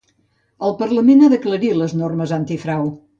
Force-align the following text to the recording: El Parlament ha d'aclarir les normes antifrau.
El 0.69 0.73
Parlament 0.79 1.21
ha 1.21 1.29
d'aclarir 1.35 1.71
les 1.83 1.93
normes 2.01 2.35
antifrau. 2.43 2.91